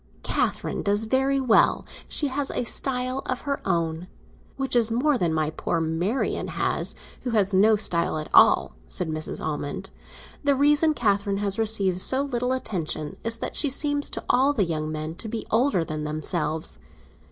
[0.23, 5.51] "Catherine does very well; she has a style of her own—which is more than my
[5.51, 9.39] poor Marian has, who has no style at all," said Mrs.
[9.45, 9.91] Almond.
[10.43, 14.65] "The reason Catherine has received so little attention is that she seems to all the
[14.65, 16.79] young men to be older than themselves.